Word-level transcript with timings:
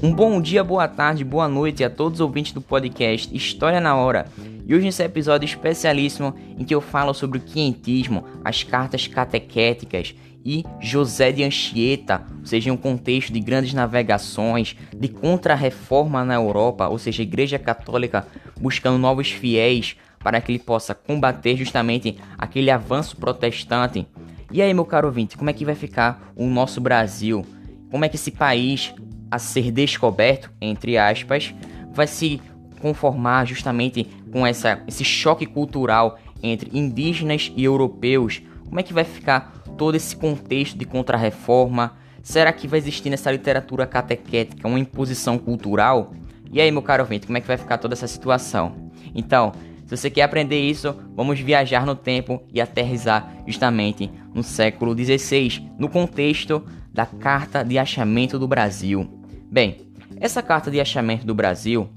Um 0.00 0.12
bom 0.12 0.40
dia, 0.40 0.62
boa 0.62 0.86
tarde, 0.86 1.24
boa 1.24 1.48
noite 1.48 1.82
a 1.82 1.90
todos 1.90 2.20
os 2.20 2.20
ouvintes 2.20 2.52
do 2.52 2.60
podcast 2.60 3.34
História 3.36 3.80
na 3.80 3.96
Hora. 3.96 4.26
E 4.64 4.72
hoje 4.72 4.84
nesse 4.84 5.02
episódio 5.02 5.44
especialíssimo 5.44 6.36
em 6.56 6.64
que 6.64 6.72
eu 6.72 6.80
falo 6.80 7.12
sobre 7.12 7.38
o 7.38 7.40
quientismo, 7.40 8.24
as 8.44 8.62
cartas 8.62 9.08
catequéticas 9.08 10.14
e 10.44 10.64
José 10.78 11.32
de 11.32 11.42
Anchieta, 11.42 12.24
ou 12.38 12.46
seja, 12.46 12.72
um 12.72 12.76
contexto 12.76 13.32
de 13.32 13.40
grandes 13.40 13.74
navegações, 13.74 14.76
de 14.96 15.08
contra-reforma 15.08 16.24
na 16.24 16.34
Europa, 16.34 16.86
ou 16.86 16.96
seja, 16.96 17.20
a 17.20 17.26
Igreja 17.26 17.58
Católica 17.58 18.24
buscando 18.60 18.98
novos 18.98 19.32
fiéis 19.32 19.96
para 20.20 20.40
que 20.40 20.52
ele 20.52 20.60
possa 20.60 20.94
combater 20.94 21.56
justamente 21.56 22.16
aquele 22.38 22.70
avanço 22.70 23.16
protestante. 23.16 24.06
E 24.52 24.62
aí, 24.62 24.72
meu 24.72 24.84
caro 24.84 25.08
ouvinte, 25.08 25.36
como 25.36 25.50
é 25.50 25.52
que 25.52 25.64
vai 25.64 25.74
ficar 25.74 26.32
o 26.36 26.46
nosso 26.46 26.80
Brasil? 26.80 27.44
Como 27.90 28.04
é 28.04 28.08
que 28.08 28.16
esse 28.16 28.30
país 28.30 28.94
a 29.30 29.38
ser 29.38 29.70
descoberto, 29.70 30.50
entre 30.60 30.96
aspas, 30.96 31.54
vai 31.92 32.06
se 32.06 32.40
conformar 32.80 33.44
justamente 33.46 34.04
com 34.32 34.46
essa, 34.46 34.82
esse 34.86 35.04
choque 35.04 35.46
cultural 35.46 36.18
entre 36.42 36.70
indígenas 36.76 37.52
e 37.56 37.64
europeus. 37.64 38.42
Como 38.64 38.78
é 38.78 38.82
que 38.82 38.92
vai 38.92 39.04
ficar 39.04 39.52
todo 39.76 39.96
esse 39.96 40.14
contexto 40.14 40.78
de 40.78 40.84
contrarreforma? 40.84 41.96
Será 42.22 42.52
que 42.52 42.68
vai 42.68 42.78
existir 42.78 43.10
nessa 43.10 43.30
literatura 43.30 43.86
catequética 43.86 44.68
uma 44.68 44.78
imposição 44.78 45.38
cultural? 45.38 46.12
E 46.50 46.60
aí, 46.60 46.70
meu 46.70 46.82
caro 46.82 47.02
ouvinte, 47.02 47.26
como 47.26 47.38
é 47.38 47.40
que 47.40 47.46
vai 47.46 47.56
ficar 47.56 47.78
toda 47.78 47.94
essa 47.94 48.06
situação? 48.06 48.90
Então, 49.14 49.52
se 49.86 49.96
você 49.96 50.10
quer 50.10 50.22
aprender 50.22 50.60
isso, 50.60 50.94
vamos 51.14 51.40
viajar 51.40 51.86
no 51.86 51.94
tempo 51.94 52.42
e 52.52 52.60
aterrizar 52.60 53.34
justamente 53.46 54.10
no 54.34 54.42
século 54.42 54.94
XVI, 54.94 55.70
no 55.78 55.88
contexto 55.88 56.62
da 56.92 57.06
Carta 57.06 57.64
de 57.64 57.78
Achamento 57.78 58.38
do 58.38 58.46
Brasil. 58.46 59.17
Bem, 59.50 59.78
essa 60.20 60.42
carta 60.42 60.70
de 60.70 60.78
achamento 60.78 61.26
do 61.26 61.34
Brasil, 61.34 61.88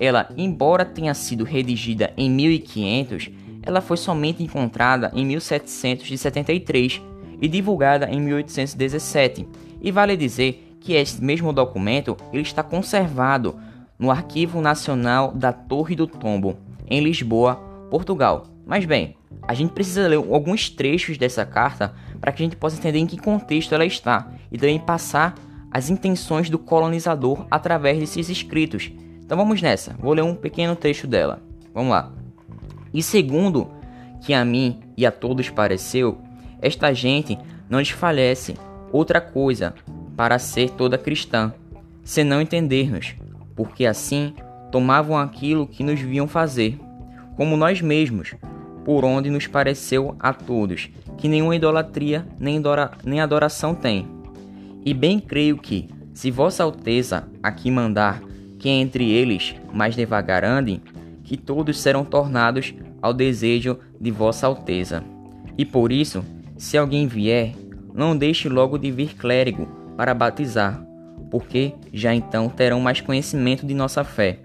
ela, 0.00 0.28
embora 0.36 0.86
tenha 0.86 1.12
sido 1.12 1.44
redigida 1.44 2.12
em 2.16 2.30
1500, 2.30 3.30
ela 3.62 3.82
foi 3.82 3.98
somente 3.98 4.42
encontrada 4.42 5.10
em 5.14 5.24
1773 5.26 7.02
e 7.42 7.46
divulgada 7.46 8.08
em 8.10 8.18
1817. 8.20 9.46
E 9.82 9.90
vale 9.90 10.16
dizer 10.16 10.76
que 10.80 10.94
este 10.94 11.22
mesmo 11.22 11.52
documento 11.52 12.16
ele 12.32 12.42
está 12.42 12.62
conservado 12.62 13.54
no 13.98 14.10
Arquivo 14.10 14.62
Nacional 14.62 15.30
da 15.30 15.52
Torre 15.52 15.94
do 15.94 16.06
Tombo, 16.06 16.56
em 16.88 17.00
Lisboa, 17.00 17.56
Portugal. 17.90 18.46
Mas 18.66 18.86
bem, 18.86 19.14
a 19.42 19.52
gente 19.52 19.72
precisa 19.72 20.08
ler 20.08 20.16
alguns 20.16 20.70
trechos 20.70 21.18
dessa 21.18 21.44
carta 21.44 21.94
para 22.18 22.32
que 22.32 22.42
a 22.42 22.46
gente 22.46 22.56
possa 22.56 22.78
entender 22.78 22.98
em 22.98 23.06
que 23.06 23.18
contexto 23.18 23.74
ela 23.74 23.84
está 23.84 24.32
e 24.50 24.56
também 24.56 24.78
passar 24.78 25.34
as 25.74 25.90
intenções 25.90 26.48
do 26.48 26.56
colonizador 26.56 27.46
através 27.50 27.98
desses 27.98 28.28
escritos. 28.28 28.92
Então 29.24 29.36
vamos 29.36 29.60
nessa, 29.60 29.96
vou 29.98 30.12
ler 30.12 30.22
um 30.22 30.36
pequeno 30.36 30.76
trecho 30.76 31.08
dela. 31.08 31.42
Vamos 31.74 31.90
lá. 31.90 32.12
E 32.92 33.02
segundo 33.02 33.68
que 34.20 34.32
a 34.32 34.44
mim 34.44 34.78
e 34.96 35.04
a 35.04 35.10
todos 35.10 35.50
pareceu, 35.50 36.18
esta 36.62 36.94
gente 36.94 37.36
não 37.68 37.80
desfalece 37.80 38.54
outra 38.92 39.20
coisa 39.20 39.74
para 40.16 40.38
ser 40.38 40.70
toda 40.70 40.96
cristã, 40.96 41.52
senão 42.04 42.40
entender-nos, 42.40 43.16
porque 43.56 43.84
assim 43.84 44.32
tomavam 44.70 45.18
aquilo 45.18 45.66
que 45.66 45.82
nos 45.82 45.98
viam 45.98 46.28
fazer, 46.28 46.78
como 47.36 47.56
nós 47.56 47.80
mesmos, 47.80 48.36
por 48.84 49.04
onde 49.04 49.28
nos 49.28 49.48
pareceu 49.48 50.14
a 50.20 50.32
todos 50.32 50.88
que 51.18 51.26
nenhuma 51.26 51.56
idolatria 51.56 52.24
nem 52.38 53.20
adoração 53.20 53.74
tem 53.74 54.06
e 54.84 54.92
bem 54.92 55.18
creio 55.18 55.56
que, 55.56 55.88
se 56.12 56.30
Vossa 56.30 56.62
Alteza 56.62 57.28
aqui 57.42 57.70
mandar 57.70 58.22
que 58.58 58.68
entre 58.68 59.10
eles 59.10 59.54
mais 59.72 59.96
devagar 59.96 60.44
andem, 60.44 60.80
que 61.22 61.36
todos 61.36 61.80
serão 61.80 62.04
tornados 62.04 62.74
ao 63.00 63.12
desejo 63.12 63.78
de 64.00 64.10
Vossa 64.10 64.46
Alteza. 64.46 65.02
E 65.56 65.64
por 65.64 65.90
isso, 65.90 66.24
se 66.56 66.76
alguém 66.76 67.06
vier, 67.06 67.54
não 67.92 68.16
deixe 68.16 68.48
logo 68.48 68.78
de 68.78 68.90
vir 68.90 69.14
clérigo 69.14 69.66
para 69.96 70.14
batizar, 70.14 70.84
porque 71.30 71.72
já 71.92 72.14
então 72.14 72.48
terão 72.48 72.80
mais 72.80 73.00
conhecimento 73.00 73.66
de 73.66 73.74
nossa 73.74 74.04
fé. 74.04 74.38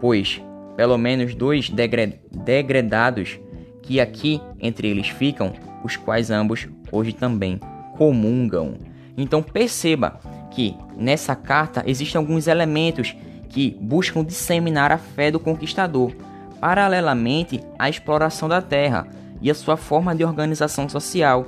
Pois, 0.00 0.40
pelo 0.76 0.98
menos 0.98 1.34
dois 1.34 1.70
degre 1.70 2.20
degredados 2.30 3.38
que 3.82 4.00
aqui 4.00 4.40
entre 4.60 4.88
eles 4.88 5.08
ficam, 5.08 5.52
os 5.84 5.96
quais 5.96 6.30
ambos 6.30 6.66
hoje 6.90 7.12
também 7.12 7.60
comungam. 7.96 8.74
Então 9.16 9.42
perceba 9.42 10.18
que 10.50 10.76
nessa 10.96 11.34
carta 11.34 11.82
existem 11.86 12.18
alguns 12.18 12.46
elementos 12.46 13.14
que 13.48 13.76
buscam 13.80 14.24
disseminar 14.24 14.90
a 14.90 14.98
fé 14.98 15.30
do 15.30 15.38
conquistador, 15.38 16.12
paralelamente 16.60 17.60
à 17.78 17.88
exploração 17.88 18.48
da 18.48 18.60
terra 18.60 19.06
e 19.40 19.50
a 19.50 19.54
sua 19.54 19.76
forma 19.76 20.14
de 20.14 20.24
organização 20.24 20.88
social. 20.88 21.46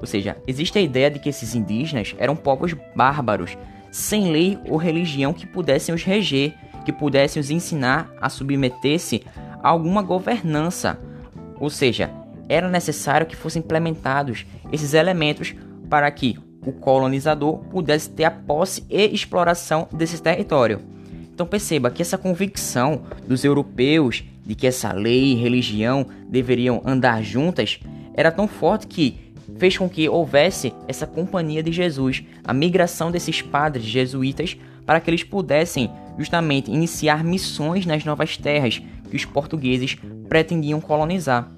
Ou 0.00 0.06
seja, 0.06 0.36
existe 0.46 0.78
a 0.78 0.82
ideia 0.82 1.10
de 1.10 1.18
que 1.18 1.28
esses 1.28 1.54
indígenas 1.54 2.14
eram 2.18 2.36
povos 2.36 2.74
bárbaros, 2.94 3.56
sem 3.90 4.30
lei 4.30 4.58
ou 4.68 4.76
religião 4.76 5.32
que 5.32 5.46
pudessem 5.46 5.94
os 5.94 6.02
reger, 6.02 6.54
que 6.84 6.92
pudessem 6.92 7.40
os 7.40 7.50
ensinar 7.50 8.10
a 8.20 8.28
submeter-se 8.28 9.22
a 9.62 9.68
alguma 9.68 10.02
governança. 10.02 10.98
Ou 11.58 11.70
seja, 11.70 12.10
era 12.48 12.68
necessário 12.68 13.26
que 13.26 13.34
fossem 13.34 13.60
implementados 13.60 14.44
esses 14.70 14.92
elementos 14.92 15.54
para 15.88 16.10
que 16.10 16.38
o 16.66 16.72
colonizador 16.72 17.58
pudesse 17.70 18.10
ter 18.10 18.24
a 18.24 18.30
posse 18.30 18.84
e 18.90 19.06
exploração 19.06 19.88
desse 19.92 20.20
território. 20.20 20.80
Então 21.32 21.46
perceba 21.46 21.90
que 21.90 22.02
essa 22.02 22.18
convicção 22.18 23.02
dos 23.26 23.44
europeus 23.44 24.24
de 24.44 24.54
que 24.54 24.66
essa 24.66 24.92
lei 24.92 25.32
e 25.32 25.34
religião 25.34 26.06
deveriam 26.28 26.82
andar 26.84 27.22
juntas 27.22 27.78
era 28.14 28.32
tão 28.32 28.48
forte 28.48 28.86
que 28.86 29.16
fez 29.58 29.76
com 29.76 29.88
que 29.88 30.08
houvesse 30.08 30.72
essa 30.88 31.06
companhia 31.06 31.62
de 31.62 31.70
Jesus, 31.70 32.24
a 32.44 32.52
migração 32.52 33.10
desses 33.10 33.40
padres 33.42 33.84
jesuítas 33.84 34.56
para 34.84 35.00
que 35.00 35.10
eles 35.10 35.22
pudessem 35.22 35.90
justamente 36.18 36.70
iniciar 36.70 37.22
missões 37.22 37.84
nas 37.86 38.04
novas 38.04 38.36
terras 38.36 38.80
que 39.10 39.16
os 39.16 39.24
portugueses 39.24 39.96
pretendiam 40.28 40.80
colonizar. 40.80 41.50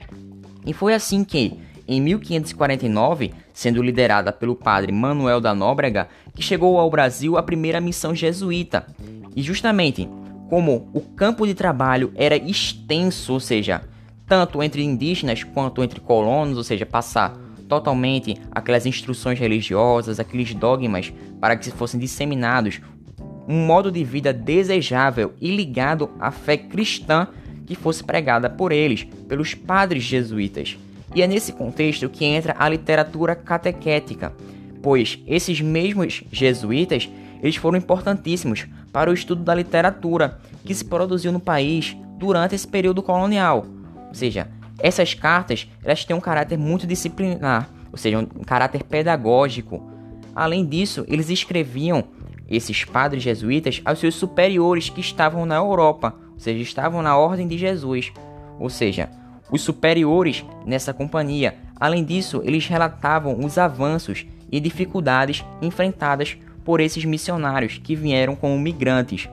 E 0.67 0.73
foi 0.73 0.95
assim 0.95 1.25
que, 1.25 1.55
em 1.89 2.01
1549, 2.03 3.33
sendo 3.53 3.83
liderada 3.83 4.31
pelo 4.31 4.55
padre 4.55 4.93
Manuel 4.93 5.41
da 5.41 5.55
Nóbrega, 5.55 6.09
que 6.35 6.43
chegou 6.43 6.79
ao 6.79 6.91
Brasil 6.91 7.39
a 7.39 7.43
primeira 7.43 7.81
missão 7.81 8.15
jesuíta. 8.15 8.87
E 9.35 9.43
justamente, 9.43 10.07
como 10.51 10.91
o 10.93 11.01
campo 11.01 11.47
de 11.47 11.55
trabalho 11.55 12.13
era 12.15 12.37
extenso, 12.37 13.33
ou 13.33 13.41
seja, 13.41 13.83
tanto 14.27 14.63
entre 14.63 14.85
indígenas 14.85 15.43
quanto 15.43 15.83
entre 15.83 16.01
colonos, 16.01 16.59
ou 16.59 16.65
seja, 16.65 16.85
passar 16.85 17.35
totalmente 17.67 18.37
aquelas 18.51 18.87
instruções 18.87 19.39
religiosas, 19.39 20.21
aqueles 20.21 20.55
dogmas 20.55 21.13
para 21.41 21.57
que 21.57 21.71
fossem 21.71 21.99
disseminados 21.99 22.81
um 23.49 23.65
modo 23.65 23.91
de 23.91 24.05
vida 24.05 24.31
desejável 24.31 25.33
e 25.41 25.55
ligado 25.55 26.11
à 26.21 26.31
fé 26.31 26.57
cristã 26.57 27.29
que 27.65 27.75
fosse 27.75 28.05
pregada 28.05 28.51
por 28.51 28.73
eles, 28.73 29.05
pelos 29.27 29.55
padres 29.55 30.03
jesuítas. 30.03 30.77
E 31.15 31.23
é 31.23 31.27
nesse 31.27 31.53
contexto 31.53 32.09
que 32.09 32.25
entra 32.25 32.55
a 32.59 32.69
literatura 32.69 33.35
catequética, 33.35 34.33
pois 34.83 35.19
esses 35.27 35.61
mesmos 35.61 36.23
jesuítas 36.31 37.09
eles 37.43 37.57
foram 37.57 37.79
importantíssimos 37.79 38.67
para 38.93 39.11
o 39.11 39.15
estudo 39.15 39.43
da 39.43 39.55
literatura 39.55 40.39
que 40.65 40.75
se 40.75 40.85
produziu 40.85 41.33
no 41.33 41.41
país 41.41 41.97
durante 42.19 42.55
esse 42.55 42.67
período 42.67 43.03
colonial. 43.03 43.67
Ou 44.09 44.15
seja, 44.15 44.49
essas 44.79 45.15
cartas 45.15 45.69
elas 45.85 46.05
têm 46.05 46.17
um 46.17 46.21
caráter 46.21 46.59
muito 46.59 46.87
disciplinar, 46.87 47.69
ou 47.91 47.99
seja, 47.99 48.19
um 48.19 48.45
caráter 48.45 48.83
pedagógico. 48.85 49.83
Além 50.35 50.65
disso, 50.65 51.05
eles 51.09 51.31
escreviam 51.31 52.05
esses 52.49 52.85
padres 52.85 53.23
jesuítas 53.23 53.81
aos 53.85 53.99
seus 53.99 54.15
superiores 54.15 54.89
que 54.89 55.01
estavam 55.01 55.45
na 55.45 55.57
Europa, 55.57 56.15
ou 56.33 56.39
seja, 56.39 56.63
estavam 56.63 57.03
na 57.03 57.17
ordem 57.17 57.47
de 57.47 57.59
Jesus. 57.59 58.13
Ou 58.59 58.71
seja, 58.71 59.11
os 59.51 59.63
superiores 59.63 60.45
nessa 60.67 60.93
companhia. 60.93 61.57
Além 61.79 62.05
disso, 62.05 62.43
eles 62.45 62.67
relatavam 62.67 63.39
os 63.45 63.59
avanços 63.59 64.27
e 64.51 64.61
dificuldades 64.61 65.45
enfrentadas 65.63 66.37
por 66.65 66.81
esses 66.81 67.05
missionários 67.05 67.79
que 67.79 67.95
vieram 67.95 68.37
como 68.37 68.59
migrantes. 68.59 69.29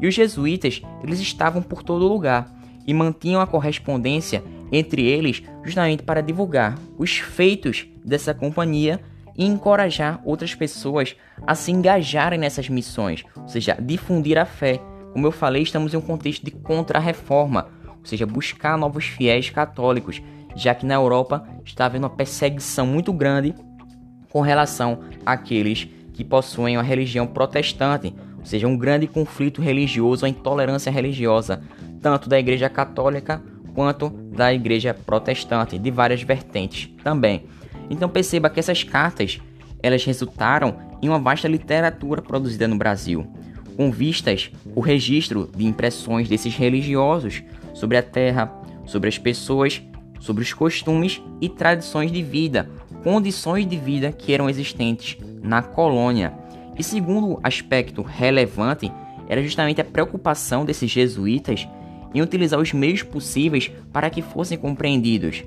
E 0.00 0.06
os 0.06 0.14
jesuítas, 0.14 0.82
eles 1.02 1.20
estavam 1.20 1.62
por 1.62 1.82
todo 1.82 2.08
lugar 2.08 2.52
e 2.86 2.92
mantinham 2.92 3.40
a 3.40 3.46
correspondência 3.46 4.42
entre 4.70 5.02
eles 5.06 5.42
justamente 5.62 6.02
para 6.02 6.22
divulgar 6.22 6.76
os 6.98 7.16
feitos 7.16 7.86
dessa 8.04 8.34
companhia 8.34 9.00
e 9.36 9.44
encorajar 9.46 10.20
outras 10.24 10.54
pessoas 10.54 11.16
a 11.46 11.54
se 11.54 11.72
engajarem 11.72 12.38
nessas 12.38 12.68
missões, 12.68 13.24
ou 13.36 13.48
seja, 13.48 13.76
difundir 13.80 14.38
a 14.38 14.44
fé. 14.44 14.80
Como 15.12 15.26
eu 15.26 15.32
falei, 15.32 15.62
estamos 15.62 15.94
em 15.94 15.96
um 15.96 16.00
contexto 16.00 16.44
de 16.44 16.50
contra-reforma, 16.50 17.68
ou 18.04 18.06
seja, 18.06 18.26
buscar 18.26 18.76
novos 18.76 19.06
fiéis 19.06 19.48
católicos, 19.48 20.20
já 20.54 20.74
que 20.74 20.84
na 20.84 20.92
Europa 20.92 21.48
está 21.64 21.86
havendo 21.86 22.04
uma 22.04 22.10
perseguição 22.10 22.86
muito 22.86 23.14
grande 23.14 23.54
com 24.30 24.42
relação 24.42 25.00
àqueles 25.24 25.88
que 26.12 26.22
possuem 26.22 26.76
uma 26.76 26.82
religião 26.82 27.26
protestante, 27.26 28.14
ou 28.38 28.44
seja, 28.44 28.68
um 28.68 28.76
grande 28.76 29.06
conflito 29.06 29.62
religioso, 29.62 30.26
a 30.26 30.28
intolerância 30.28 30.92
religiosa, 30.92 31.62
tanto 32.02 32.28
da 32.28 32.38
Igreja 32.38 32.68
Católica 32.68 33.42
quanto 33.74 34.10
da 34.10 34.52
Igreja 34.52 34.92
Protestante, 34.92 35.78
de 35.78 35.90
várias 35.90 36.22
vertentes 36.22 36.90
também. 37.02 37.46
Então 37.88 38.08
perceba 38.08 38.50
que 38.50 38.60
essas 38.60 38.84
cartas 38.84 39.40
elas 39.82 40.04
resultaram 40.04 40.76
em 41.00 41.08
uma 41.08 41.18
vasta 41.18 41.48
literatura 41.48 42.20
produzida 42.20 42.68
no 42.68 42.76
Brasil, 42.76 43.26
com 43.76 43.90
vistas 43.90 44.50
o 44.74 44.80
registro 44.80 45.50
de 45.56 45.64
impressões 45.64 46.28
desses 46.28 46.54
religiosos 46.54 47.42
sobre 47.74 47.98
a 47.98 48.02
terra, 48.02 48.50
sobre 48.86 49.08
as 49.08 49.18
pessoas, 49.18 49.82
sobre 50.18 50.42
os 50.42 50.52
costumes 50.54 51.20
e 51.40 51.50
tradições 51.50 52.10
de 52.10 52.22
vida, 52.22 52.70
condições 53.02 53.66
de 53.66 53.76
vida 53.76 54.10
que 54.10 54.32
eram 54.32 54.48
existentes 54.48 55.18
na 55.42 55.60
colônia. 55.60 56.32
E 56.78 56.82
segundo 56.82 57.38
aspecto 57.42 58.00
relevante 58.00 58.90
era 59.28 59.42
justamente 59.42 59.80
a 59.80 59.84
preocupação 59.84 60.64
desses 60.64 60.90
jesuítas 60.90 61.68
em 62.14 62.22
utilizar 62.22 62.58
os 62.58 62.72
meios 62.72 63.02
possíveis 63.02 63.70
para 63.92 64.08
que 64.08 64.22
fossem 64.22 64.56
compreendidos. 64.56 65.44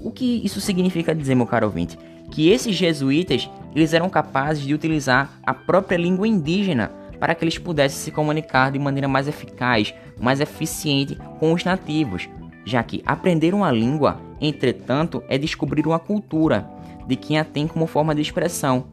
O 0.00 0.10
que 0.10 0.44
isso 0.44 0.60
significa 0.60 1.14
dizer, 1.14 1.34
meu 1.34 1.46
caro 1.46 1.66
ouvinte? 1.66 1.96
Que 2.30 2.50
esses 2.50 2.74
jesuítas 2.74 3.48
eles 3.74 3.94
eram 3.94 4.10
capazes 4.10 4.64
de 4.64 4.74
utilizar 4.74 5.40
a 5.44 5.54
própria 5.54 5.96
língua 5.96 6.26
indígena 6.26 6.90
para 7.20 7.34
que 7.34 7.44
eles 7.44 7.56
pudessem 7.56 7.98
se 7.98 8.10
comunicar 8.10 8.72
de 8.72 8.78
maneira 8.78 9.06
mais 9.06 9.28
eficaz, 9.28 9.94
mais 10.20 10.40
eficiente 10.40 11.16
com 11.38 11.52
os 11.52 11.64
nativos, 11.64 12.28
já 12.64 12.82
que 12.82 13.02
aprender 13.04 13.54
uma 13.54 13.70
língua, 13.70 14.20
entretanto, 14.40 15.22
é 15.28 15.36
descobrir 15.36 15.86
uma 15.86 15.98
cultura 15.98 16.68
de 17.06 17.16
quem 17.16 17.38
a 17.38 17.44
tem 17.44 17.66
como 17.66 17.86
forma 17.86 18.14
de 18.14 18.22
expressão. 18.22 18.86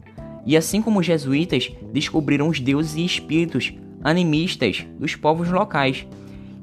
E 0.44 0.56
assim 0.56 0.82
como 0.82 1.00
os 1.00 1.06
jesuítas 1.06 1.70
descobriram 1.92 2.48
os 2.48 2.58
deuses 2.58 2.96
e 2.96 3.04
espíritos 3.04 3.72
animistas 4.02 4.86
dos 4.98 5.14
povos 5.14 5.50
locais. 5.50 6.06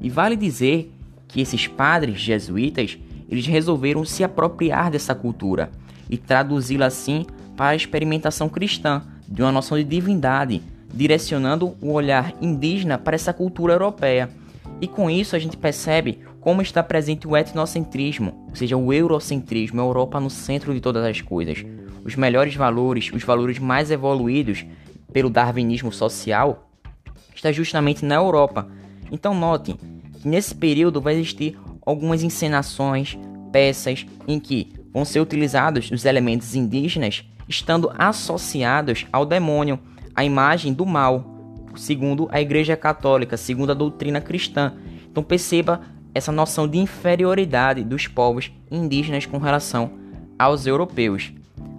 E 0.01 0.09
vale 0.09 0.35
dizer 0.35 0.91
que 1.27 1.41
esses 1.41 1.67
padres 1.67 2.19
jesuítas, 2.19 2.97
eles 3.29 3.45
resolveram 3.45 4.03
se 4.05 4.23
apropriar 4.23 4.89
dessa 4.89 5.13
cultura 5.13 5.71
e 6.09 6.17
traduzi-la 6.17 6.87
assim 6.87 7.25
para 7.55 7.69
a 7.69 7.75
experimentação 7.75 8.47
cristã 8.47 9.01
de 9.27 9.41
uma 9.41 9.51
noção 9.51 9.77
de 9.77 9.83
divindade, 9.83 10.61
direcionando 10.93 11.75
o 11.81 11.91
olhar 11.91 12.33
indígena 12.41 12.97
para 12.97 13.15
essa 13.15 13.33
cultura 13.33 13.73
europeia. 13.73 14.29
E 14.79 14.87
com 14.87 15.09
isso 15.09 15.35
a 15.35 15.39
gente 15.39 15.57
percebe 15.57 16.19
como 16.39 16.61
está 16.61 16.83
presente 16.83 17.27
o 17.27 17.35
etnocentrismo, 17.35 18.45
ou 18.49 18.55
seja, 18.55 18.77
o 18.77 18.93
eurocentrismo, 18.93 19.81
a 19.81 19.83
Europa 19.83 20.19
no 20.19 20.29
centro 20.29 20.73
de 20.73 20.79
todas 20.79 21.03
as 21.03 21.19
coisas. 21.19 21.65
Os 22.03 22.15
melhores 22.15 22.55
valores, 22.55 23.11
os 23.11 23.23
valores 23.23 23.59
mais 23.59 23.91
evoluídos 23.91 24.65
pelo 25.11 25.29
darwinismo 25.29 25.91
social, 25.91 26.69
está 27.35 27.51
justamente 27.51 28.05
na 28.05 28.15
Europa. 28.15 28.67
Então 29.11 29.33
notem 29.33 29.77
que 30.21 30.27
nesse 30.27 30.55
período 30.55 31.01
vai 31.01 31.15
existir 31.15 31.57
algumas 31.85 32.23
encenações, 32.23 33.17
peças 33.51 34.05
em 34.27 34.39
que 34.39 34.73
vão 34.93 35.03
ser 35.03 35.19
utilizados 35.19 35.91
os 35.91 36.05
elementos 36.05 36.55
indígenas 36.55 37.23
estando 37.47 37.91
associados 37.97 39.05
ao 39.11 39.25
demônio, 39.25 39.79
a 40.13 40.23
imagem 40.23 40.73
do 40.73 40.85
mal, 40.85 41.36
segundo 41.77 42.27
a 42.31 42.41
Igreja 42.41 42.75
Católica, 42.75 43.37
segundo 43.37 43.71
a 43.71 43.75
doutrina 43.75 44.19
cristã. 44.19 44.73
Então 45.09 45.23
perceba 45.23 45.81
essa 46.13 46.31
noção 46.31 46.67
de 46.67 46.77
inferioridade 46.77 47.83
dos 47.83 48.07
povos 48.07 48.51
indígenas 48.71 49.25
com 49.25 49.37
relação 49.37 49.91
aos 50.37 50.65
europeus. 50.65 51.31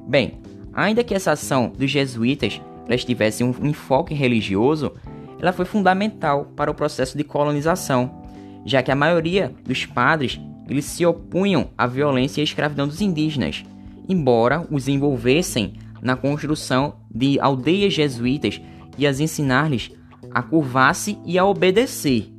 Bem, 0.06 0.38
ainda 0.72 1.04
que 1.04 1.14
essa 1.14 1.32
ação 1.32 1.72
dos 1.76 1.90
jesuítas 1.90 2.60
tivesse 3.04 3.44
um 3.44 3.52
enfoque 3.66 4.14
religioso, 4.14 4.92
ela 5.40 5.52
foi 5.52 5.64
fundamental 5.64 6.46
para 6.56 6.70
o 6.70 6.74
processo 6.74 7.16
de 7.16 7.24
colonização, 7.24 8.22
já 8.64 8.82
que 8.82 8.90
a 8.90 8.96
maioria 8.96 9.52
dos 9.64 9.84
padres 9.86 10.40
eles 10.68 10.84
se 10.84 11.04
opunham 11.04 11.70
à 11.76 11.86
violência 11.86 12.40
e 12.40 12.42
à 12.42 12.44
escravidão 12.44 12.86
dos 12.86 13.00
indígenas, 13.00 13.64
embora 14.08 14.66
os 14.70 14.88
envolvessem 14.88 15.74
na 16.02 16.16
construção 16.16 16.94
de 17.12 17.40
aldeias 17.40 17.94
jesuítas 17.94 18.60
e 18.98 19.06
as 19.06 19.20
ensinar-lhes 19.20 19.90
a 20.30 20.42
curvar-se 20.42 21.18
e 21.24 21.38
a 21.38 21.44
obedecer. 21.44 22.30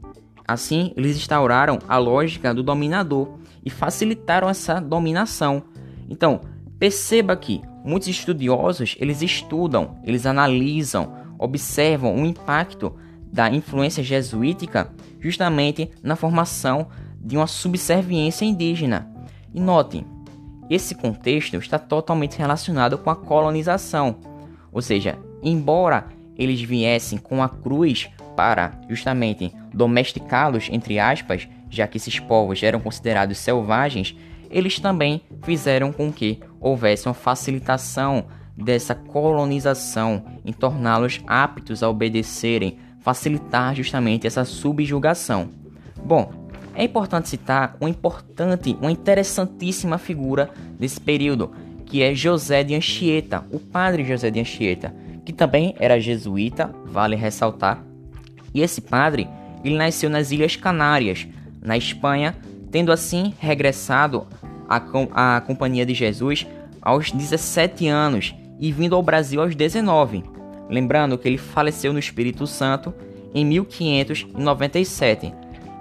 Assim, 0.48 0.94
eles 0.96 1.16
instauraram 1.16 1.80
a 1.88 1.98
lógica 1.98 2.54
do 2.54 2.62
dominador 2.62 3.40
e 3.64 3.70
facilitaram 3.70 4.50
essa 4.50 4.80
dominação. 4.80 5.64
Então, 6.10 6.42
perceba 6.78 7.36
que 7.36 7.62
muitos 7.84 8.08
estudiosos, 8.08 8.96
eles 9.00 9.22
estudam, 9.22 9.98
eles 10.04 10.26
analisam, 10.26 11.14
observam 11.38 12.16
o 12.16 12.26
impacto 12.26 12.94
da 13.32 13.50
influência 13.50 14.04
jesuítica 14.04 14.92
justamente 15.20 15.92
na 16.02 16.16
formação 16.16 16.88
de 17.20 17.38
uma 17.38 17.48
subserviência 17.48 18.46
indígena. 18.46 19.10
E 19.54 19.60
notem, 19.60 20.06
esse 20.70 20.96
contexto 20.96 21.58
está 21.58 21.78
totalmente 21.80 22.38
relacionado 22.38 22.98
com 22.98 23.10
a 23.10 23.16
colonização, 23.16 24.18
ou 24.72 24.82
seja, 24.82 25.18
embora 25.42 26.08
eles 26.40 26.62
viessem 26.62 27.18
com 27.18 27.44
a 27.44 27.50
cruz 27.50 28.10
para 28.36 28.72
justamente 28.88 29.54
domesticá-los, 29.74 30.70
entre 30.72 30.98
aspas, 30.98 31.48
já 31.70 31.86
que 31.86 31.98
esses 31.98 32.18
povos 32.18 32.64
eram 32.64 32.80
considerados 32.80 33.38
selvagens, 33.38 34.16
eles 34.50 34.80
também 34.80 35.22
fizeram 35.44 35.92
com 35.92 36.12
que 36.12 36.40
houvesse 36.60 37.08
uma 37.08 37.14
facilitação 37.14 38.26
dessa 38.56 38.96
colonização 38.96 40.24
em 40.46 40.54
torná-los 40.54 41.22
aptos 41.28 41.84
a 41.84 41.90
obedecerem, 41.90 42.78
facilitar 43.02 43.76
justamente 43.76 44.26
essa 44.26 44.46
subjugação. 44.46 45.50
Bom, 46.04 46.32
é 46.74 46.86
importante 46.86 47.28
citar 47.28 47.76
uma 47.82 47.90
importante, 47.90 48.76
uma 48.82 48.92
interessantíssima 48.92 49.98
figura 49.98 50.50
desse 50.80 51.00
período, 51.00 51.52
que 51.86 52.02
é 52.02 52.16
José 52.16 52.64
de 52.64 52.76
Anchieta, 52.76 53.44
o 53.52 53.60
padre 53.60 54.06
José 54.06 54.32
de 54.32 54.40
Anchieta, 54.40 54.94
que 55.26 55.34
também 55.34 55.76
era 55.80 56.00
jesuíta, 56.00 56.74
vale 56.86 57.16
ressaltar. 57.16 57.84
E 58.54 58.62
esse 58.62 58.82
padre, 58.82 59.28
ele 59.64 59.78
nasceu 59.78 60.10
nas 60.10 60.32
Ilhas 60.32 60.56
Canárias, 60.56 61.28
na 61.62 61.78
Espanha, 61.78 62.36
tendo 62.72 62.92
assim 62.92 63.34
regressado 63.40 64.28
à, 64.68 65.38
à 65.38 65.42
Companhia 65.42 65.86
de 65.86 65.94
Jesus 65.94 66.46
aos 66.82 67.12
17 67.12 67.88
anos 67.88 68.34
e 68.60 68.72
vindo 68.72 68.96
ao 68.96 69.04
Brasil 69.04 69.42
aos 69.42 69.56
19. 69.56 70.24
Lembrando 70.70 71.18
que 71.18 71.28
ele 71.28 71.38
faleceu 71.38 71.92
no 71.92 72.00
Espírito 72.00 72.46
Santo 72.46 72.94
em 73.34 73.46
1597. 73.46 75.34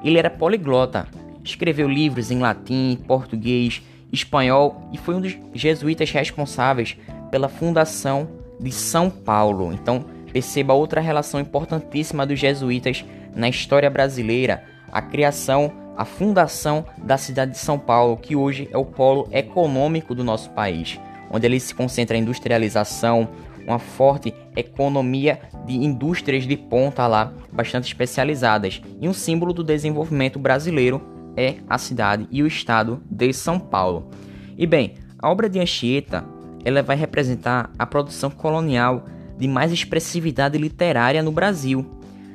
Ele 0.02 0.18
era 0.18 0.30
poliglota, 0.30 1.06
escreveu 1.44 1.88
livros 1.88 2.30
em 2.30 2.38
latim, 2.38 2.98
português, 3.06 3.82
espanhol 4.12 4.88
e 4.92 4.98
foi 4.98 5.14
um 5.14 5.20
dos 5.20 5.36
jesuítas 5.52 6.10
responsáveis 6.10 6.96
pela 7.30 7.48
fundação 7.48 8.37
de 8.60 8.72
São 8.72 9.10
Paulo. 9.10 9.72
Então, 9.72 10.04
perceba 10.32 10.74
outra 10.74 11.00
relação 11.00 11.40
importantíssima 11.40 12.26
dos 12.26 12.38
jesuítas 12.38 13.04
na 13.34 13.48
história 13.48 13.88
brasileira, 13.88 14.64
a 14.90 15.00
criação, 15.00 15.72
a 15.96 16.04
fundação 16.04 16.84
da 16.98 17.16
cidade 17.16 17.52
de 17.52 17.58
São 17.58 17.78
Paulo, 17.78 18.16
que 18.16 18.36
hoje 18.36 18.68
é 18.72 18.78
o 18.78 18.84
polo 18.84 19.28
econômico 19.32 20.14
do 20.14 20.24
nosso 20.24 20.50
país, 20.50 20.98
onde 21.30 21.46
ele 21.46 21.60
se 21.60 21.74
concentra 21.74 22.16
a 22.16 22.20
industrialização, 22.20 23.28
uma 23.66 23.78
forte 23.78 24.34
economia 24.56 25.40
de 25.66 25.76
indústrias 25.76 26.46
de 26.46 26.56
ponta 26.56 27.06
lá, 27.06 27.32
bastante 27.52 27.86
especializadas. 27.86 28.80
E 29.00 29.08
um 29.08 29.12
símbolo 29.12 29.52
do 29.52 29.62
desenvolvimento 29.62 30.38
brasileiro 30.38 31.02
é 31.36 31.56
a 31.68 31.76
cidade 31.76 32.26
e 32.30 32.42
o 32.42 32.46
estado 32.46 33.02
de 33.10 33.32
São 33.32 33.58
Paulo. 33.60 34.08
E 34.56 34.66
bem, 34.66 34.94
a 35.18 35.30
obra 35.30 35.48
de 35.48 35.60
Anchieta 35.60 36.24
ela 36.64 36.82
vai 36.82 36.96
representar 36.96 37.70
a 37.78 37.86
produção 37.86 38.30
colonial 38.30 39.04
de 39.38 39.46
mais 39.46 39.72
expressividade 39.72 40.58
literária 40.58 41.22
no 41.22 41.30
Brasil, 41.30 41.86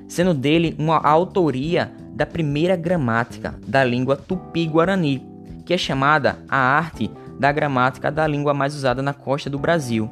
sendo 0.08 0.34
dele 0.34 0.75
uma 0.77 0.98
autoria 0.98 1.92
da 2.13 2.25
primeira 2.25 2.75
gramática 2.75 3.56
da 3.68 3.84
língua 3.84 4.15
tupi-guarani, 4.15 5.25
que 5.65 5.74
é 5.74 5.77
chamada 5.77 6.39
a 6.48 6.58
arte 6.58 7.10
da 7.39 7.51
gramática 7.51 8.12
da 8.12 8.25
língua 8.27 8.53
mais 8.53 8.75
usada 8.75 9.01
na 9.01 9.13
costa 9.13 9.50
do 9.50 9.60
Brasil, 9.60 10.10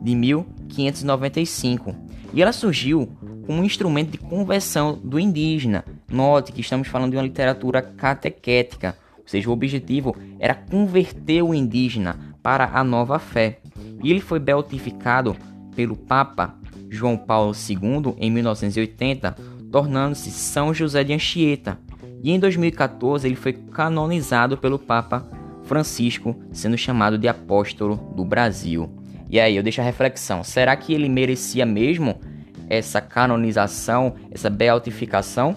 de 0.00 0.14
1595. 0.14 1.94
E 2.32 2.40
ela 2.40 2.52
surgiu 2.52 3.08
como 3.46 3.60
um 3.60 3.64
instrumento 3.64 4.12
de 4.12 4.18
conversão 4.18 4.98
do 5.02 5.18
indígena. 5.18 5.84
Note 6.08 6.52
que 6.52 6.60
estamos 6.60 6.86
falando 6.88 7.10
de 7.10 7.16
uma 7.16 7.24
literatura 7.24 7.82
catequética, 7.82 8.96
ou 9.18 9.24
seja, 9.26 9.50
o 9.50 9.52
objetivo 9.52 10.14
era 10.38 10.54
converter 10.54 11.42
o 11.42 11.52
indígena 11.52 12.29
para 12.42 12.70
a 12.72 12.82
nova 12.84 13.18
fé. 13.18 13.60
E 14.02 14.10
ele 14.10 14.20
foi 14.20 14.38
beatificado 14.38 15.36
pelo 15.74 15.96
Papa 15.96 16.54
João 16.88 17.16
Paulo 17.16 17.52
II 17.52 18.14
em 18.18 18.30
1980, 18.30 19.36
tornando-se 19.70 20.30
São 20.30 20.74
José 20.74 21.04
de 21.04 21.12
Anchieta. 21.12 21.78
E 22.22 22.32
em 22.32 22.38
2014 22.38 23.26
ele 23.26 23.36
foi 23.36 23.52
canonizado 23.52 24.58
pelo 24.58 24.78
Papa 24.78 25.26
Francisco, 25.64 26.36
sendo 26.52 26.76
chamado 26.76 27.16
de 27.16 27.28
apóstolo 27.28 27.96
do 28.16 28.24
Brasil. 28.24 28.90
E 29.30 29.38
aí 29.38 29.56
eu 29.56 29.62
deixo 29.62 29.80
a 29.80 29.84
reflexão: 29.84 30.42
será 30.42 30.74
que 30.76 30.92
ele 30.92 31.08
merecia 31.08 31.64
mesmo 31.64 32.20
essa 32.68 33.00
canonização, 33.00 34.14
essa 34.30 34.50
beatificação, 34.50 35.56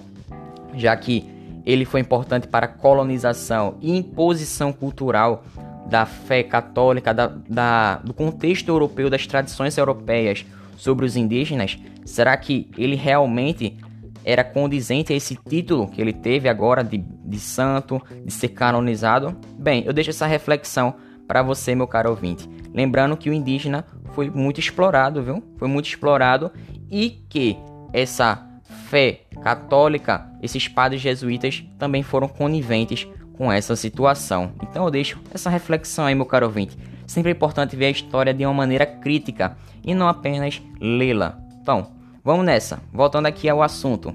já 0.75 0.95
que 0.95 1.27
ele 1.65 1.85
foi 1.85 2.01
importante 2.01 2.47
para 2.47 2.65
a 2.65 2.69
colonização 2.69 3.77
e 3.81 3.97
imposição 3.97 4.73
cultural 4.73 5.43
da 5.85 6.05
fé 6.05 6.43
católica, 6.43 7.13
da, 7.13 7.27
da, 7.27 7.95
do 7.97 8.13
contexto 8.13 8.69
europeu, 8.69 9.09
das 9.09 9.27
tradições 9.27 9.77
europeias 9.77 10.45
sobre 10.75 11.05
os 11.05 11.15
indígenas, 11.15 11.77
será 12.05 12.35
que 12.35 12.69
ele 12.77 12.95
realmente 12.95 13.77
era 14.25 14.43
condizente 14.43 15.11
a 15.11 15.15
esse 15.15 15.35
título 15.35 15.87
que 15.87 16.01
ele 16.01 16.13
teve 16.13 16.47
agora 16.47 16.83
de, 16.83 16.97
de 16.97 17.39
santo, 17.39 18.01
de 18.25 18.31
ser 18.31 18.49
canonizado? 18.49 19.35
Bem, 19.57 19.83
eu 19.85 19.93
deixo 19.93 20.09
essa 20.09 20.25
reflexão 20.25 20.95
para 21.27 21.41
você, 21.41 21.75
meu 21.75 21.87
caro 21.87 22.09
ouvinte. 22.09 22.49
Lembrando 22.73 23.17
que 23.17 23.29
o 23.29 23.33
indígena 23.33 23.85
foi 24.13 24.29
muito 24.29 24.59
explorado, 24.59 25.21
viu? 25.21 25.43
Foi 25.57 25.67
muito 25.67 25.87
explorado 25.87 26.51
e 26.89 27.09
que 27.29 27.57
essa 27.91 28.47
fé 28.89 29.21
católica, 29.41 30.29
esses 30.41 30.67
padres 30.67 31.01
jesuítas 31.01 31.63
também 31.77 32.03
foram 32.03 32.27
coniventes 32.27 33.07
com 33.33 33.51
essa 33.51 33.75
situação. 33.75 34.51
Então 34.61 34.85
eu 34.85 34.91
deixo 34.91 35.19
essa 35.33 35.49
reflexão 35.49 36.05
aí, 36.05 36.15
meu 36.15 36.25
caro 36.25 36.45
ouvinte. 36.45 36.77
Sempre 37.05 37.31
é 37.31 37.35
importante 37.35 37.75
ver 37.75 37.87
a 37.87 37.91
história 37.91 38.33
de 38.33 38.45
uma 38.45 38.53
maneira 38.53 38.85
crítica 38.85 39.57
e 39.83 39.93
não 39.93 40.07
apenas 40.07 40.61
lê-la. 40.79 41.37
Então, 41.61 41.91
vamos 42.23 42.45
nessa. 42.45 42.81
Voltando 42.91 43.25
aqui 43.25 43.49
ao 43.49 43.61
assunto. 43.61 44.13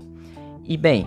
E 0.65 0.77
bem, 0.77 1.07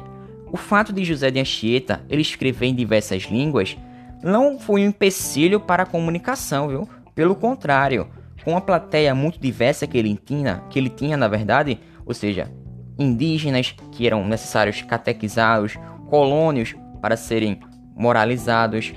o 0.51 0.57
fato 0.57 0.93
de 0.93 1.03
José 1.03 1.31
de 1.31 1.39
Anchieta 1.39 2.01
ele 2.09 2.21
escrever 2.21 2.67
em 2.67 2.75
diversas 2.75 3.23
línguas 3.23 3.77
não 4.23 4.59
foi 4.59 4.81
um 4.81 4.89
empecilho 4.89 5.59
para 5.59 5.83
a 5.83 5.85
comunicação, 5.85 6.67
viu? 6.67 6.87
Pelo 7.15 7.35
contrário, 7.35 8.07
com 8.43 8.55
a 8.55 8.61
plateia 8.61 9.15
muito 9.15 9.39
diversa 9.39 9.87
que 9.87 9.97
ele 9.97 10.15
tinha, 10.15 10.63
que 10.69 10.77
ele 10.77 10.89
tinha 10.89 11.17
na 11.17 11.27
verdade, 11.27 11.79
ou 12.05 12.13
seja, 12.13 12.51
indígenas 12.97 13.75
que 13.91 14.05
eram 14.05 14.27
necessários 14.27 14.81
catequizados, 14.81 15.77
colônios 16.09 16.75
para 17.01 17.17
serem 17.17 17.59
moralizados, 17.95 18.93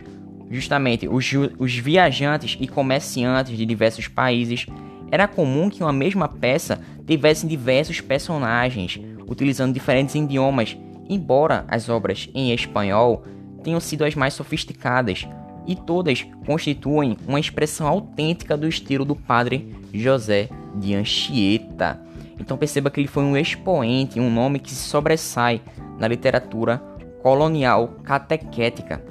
justamente 0.50 1.08
os, 1.08 1.30
os 1.58 1.74
viajantes 1.76 2.56
e 2.60 2.66
comerciantes 2.66 3.56
de 3.56 3.66
diversos 3.66 4.08
países, 4.08 4.66
era 5.10 5.28
comum 5.28 5.70
que 5.70 5.82
uma 5.82 5.92
mesma 5.92 6.28
peça 6.28 6.80
tivesse 7.06 7.46
diversos 7.46 8.00
personagens, 8.00 9.00
utilizando 9.28 9.74
diferentes 9.74 10.14
idiomas, 10.14 10.76
embora 11.08 11.64
as 11.68 11.88
obras 11.88 12.28
em 12.34 12.52
espanhol 12.52 13.24
tenham 13.62 13.80
sido 13.80 14.04
as 14.04 14.14
mais 14.14 14.34
sofisticadas, 14.34 15.26
e 15.66 15.74
todas 15.74 16.26
constituem 16.44 17.16
uma 17.26 17.40
expressão 17.40 17.86
autêntica 17.86 18.56
do 18.56 18.68
estilo 18.68 19.04
do 19.04 19.16
padre 19.16 19.74
José 19.92 20.48
de 20.74 20.94
Anchieta. 20.94 22.00
Então 22.38 22.56
perceba 22.56 22.90
que 22.90 23.00
ele 23.00 23.08
foi 23.08 23.22
um 23.22 23.36
expoente, 23.36 24.20
um 24.20 24.30
nome 24.30 24.58
que 24.58 24.70
se 24.70 24.88
sobressai 24.88 25.62
na 25.98 26.08
literatura 26.08 26.82
colonial 27.24 27.96
catequética. 28.04 29.02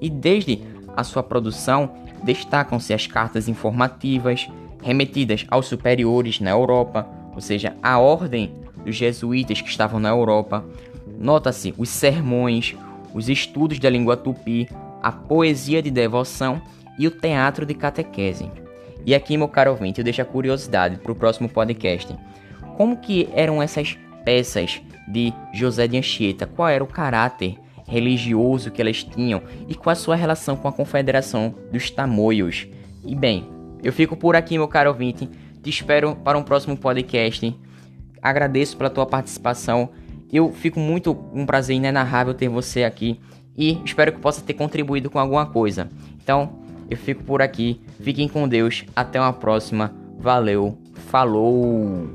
E 0.00 0.10
desde 0.10 0.60
a 0.96 1.04
sua 1.04 1.22
produção 1.22 1.92
destacam-se 2.24 2.92
as 2.92 3.06
cartas 3.06 3.46
informativas 3.46 4.48
remetidas 4.82 5.46
aos 5.48 5.66
superiores 5.66 6.40
na 6.40 6.50
Europa, 6.50 7.06
ou 7.32 7.40
seja, 7.40 7.76
a 7.80 7.96
ordem 7.96 8.52
dos 8.84 8.96
jesuítas 8.96 9.60
que 9.60 9.68
estavam 9.68 10.00
na 10.00 10.08
Europa. 10.08 10.64
Nota-se 11.16 11.72
os 11.78 11.88
sermões, 11.90 12.74
os 13.14 13.28
estudos 13.28 13.78
da 13.78 13.88
língua 13.88 14.16
tupi, 14.16 14.68
a 15.00 15.12
poesia 15.12 15.80
de 15.80 15.92
devoção 15.92 16.60
e 16.98 17.06
o 17.06 17.10
teatro 17.12 17.64
de 17.64 17.74
catequese. 17.74 18.50
E 19.06 19.14
aqui, 19.14 19.36
meu 19.36 19.46
caro 19.46 19.70
ouvinte, 19.70 20.00
eu 20.00 20.04
deixo 20.04 20.20
a 20.20 20.24
curiosidade 20.24 20.96
para 20.96 21.12
o 21.12 21.14
próximo 21.14 21.48
podcast. 21.48 22.16
Como 22.76 22.96
que 22.96 23.28
eram 23.32 23.62
essas 23.62 23.96
peças 24.30 24.80
de 25.08 25.32
José 25.52 25.88
de 25.88 25.98
Anchieta? 25.98 26.46
Qual 26.46 26.68
era 26.68 26.84
o 26.84 26.86
caráter 26.86 27.58
religioso 27.88 28.70
que 28.70 28.80
elas 28.80 29.02
tinham 29.02 29.42
e 29.66 29.74
qual 29.74 29.90
a 29.90 29.96
sua 29.96 30.14
relação 30.14 30.56
com 30.56 30.68
a 30.68 30.72
Confederação 30.72 31.52
dos 31.72 31.90
Tamoios? 31.90 32.68
E 33.04 33.16
bem, 33.16 33.44
eu 33.82 33.92
fico 33.92 34.16
por 34.16 34.36
aqui, 34.36 34.56
meu 34.56 34.68
caro 34.68 34.90
ouvinte. 34.90 35.28
Te 35.60 35.68
espero 35.68 36.14
para 36.14 36.38
um 36.38 36.44
próximo 36.44 36.76
podcast. 36.76 37.52
Agradeço 38.22 38.76
pela 38.76 38.88
tua 38.88 39.04
participação. 39.04 39.88
Eu 40.32 40.52
fico 40.52 40.78
muito 40.78 41.10
um 41.34 41.44
prazer 41.44 41.74
inenarrável 41.74 42.32
ter 42.32 42.48
você 42.48 42.84
aqui 42.84 43.18
e 43.58 43.82
espero 43.84 44.12
que 44.12 44.20
possa 44.20 44.42
ter 44.42 44.54
contribuído 44.54 45.10
com 45.10 45.18
alguma 45.18 45.46
coisa. 45.46 45.90
Então, 46.22 46.60
eu 46.88 46.96
fico 46.96 47.24
por 47.24 47.42
aqui. 47.42 47.80
Fiquem 48.00 48.28
com 48.28 48.46
Deus. 48.46 48.84
Até 48.94 49.20
uma 49.20 49.32
próxima. 49.32 49.92
Valeu. 50.20 50.78
Falou. 51.08 52.08